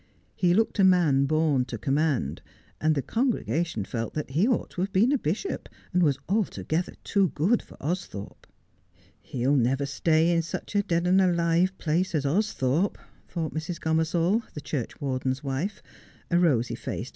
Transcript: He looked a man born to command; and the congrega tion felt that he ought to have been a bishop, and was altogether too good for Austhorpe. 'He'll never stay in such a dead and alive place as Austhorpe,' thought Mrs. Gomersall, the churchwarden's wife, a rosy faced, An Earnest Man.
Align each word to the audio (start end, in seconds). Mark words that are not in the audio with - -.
He 0.35 0.55
looked 0.55 0.79
a 0.79 0.83
man 0.83 1.25
born 1.25 1.65
to 1.65 1.77
command; 1.77 2.41
and 2.81 2.95
the 2.95 3.03
congrega 3.03 3.63
tion 3.63 3.85
felt 3.85 4.15
that 4.15 4.31
he 4.31 4.47
ought 4.47 4.71
to 4.71 4.81
have 4.81 4.91
been 4.91 5.11
a 5.11 5.17
bishop, 5.19 5.69
and 5.93 6.01
was 6.01 6.17
altogether 6.27 6.93
too 7.03 7.29
good 7.35 7.61
for 7.61 7.77
Austhorpe. 7.79 8.47
'He'll 9.21 9.55
never 9.55 9.85
stay 9.85 10.31
in 10.31 10.41
such 10.41 10.73
a 10.75 10.81
dead 10.81 11.05
and 11.05 11.21
alive 11.21 11.77
place 11.77 12.15
as 12.15 12.25
Austhorpe,' 12.25 12.97
thought 13.27 13.53
Mrs. 13.53 13.79
Gomersall, 13.79 14.41
the 14.55 14.59
churchwarden's 14.61 15.43
wife, 15.43 15.83
a 16.31 16.39
rosy 16.39 16.73
faced, 16.73 16.87
An 16.87 16.87
Earnest 16.87 16.87
Man. 16.87 17.05